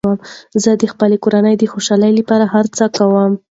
[0.63, 3.31] زه د خپلې کورنۍ د خوشحالۍ لپاره هر څه کوم.